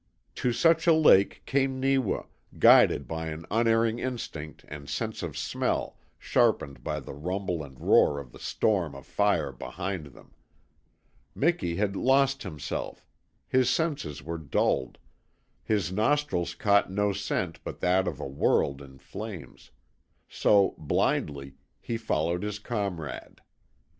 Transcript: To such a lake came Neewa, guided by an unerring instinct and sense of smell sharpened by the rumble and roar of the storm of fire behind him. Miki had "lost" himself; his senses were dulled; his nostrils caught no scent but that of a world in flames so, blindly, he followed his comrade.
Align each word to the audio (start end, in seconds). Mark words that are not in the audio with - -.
To 0.33 0.51
such 0.51 0.87
a 0.87 0.93
lake 0.95 1.43
came 1.45 1.79
Neewa, 1.79 2.23
guided 2.57 3.07
by 3.07 3.27
an 3.27 3.45
unerring 3.51 3.99
instinct 3.99 4.65
and 4.67 4.89
sense 4.89 5.21
of 5.21 5.37
smell 5.37 5.99
sharpened 6.17 6.83
by 6.83 6.99
the 6.99 7.13
rumble 7.13 7.61
and 7.63 7.79
roar 7.79 8.17
of 8.19 8.31
the 8.31 8.39
storm 8.39 8.95
of 8.95 9.05
fire 9.05 9.51
behind 9.51 10.07
him. 10.07 10.33
Miki 11.35 11.75
had 11.75 11.95
"lost" 11.95 12.41
himself; 12.41 13.05
his 13.47 13.69
senses 13.69 14.23
were 14.23 14.39
dulled; 14.39 14.97
his 15.63 15.91
nostrils 15.91 16.55
caught 16.55 16.91
no 16.91 17.13
scent 17.13 17.59
but 17.63 17.79
that 17.81 18.07
of 18.07 18.19
a 18.19 18.25
world 18.25 18.81
in 18.81 18.97
flames 18.97 19.69
so, 20.27 20.73
blindly, 20.79 21.57
he 21.79 21.95
followed 21.95 22.41
his 22.41 22.57
comrade. 22.57 23.39